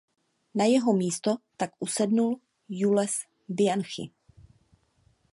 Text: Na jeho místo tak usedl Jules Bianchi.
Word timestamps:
Na 0.55 0.65
jeho 0.65 0.93
místo 0.93 1.35
tak 1.57 1.71
usedl 1.79 2.35
Jules 2.69 3.11
Bianchi. 3.47 4.09